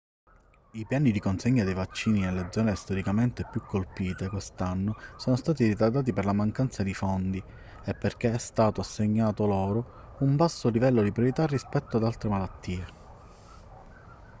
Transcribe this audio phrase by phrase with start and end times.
[0.71, 6.11] i piani di consegna dei vaccini nelle zone storicamente più colpite quest'anno sono stati ritardati
[6.11, 7.37] per la mancanza di fondi
[7.83, 12.85] e perché è stato assegnato loro un basso livello di priorità rispetto ad altre malattie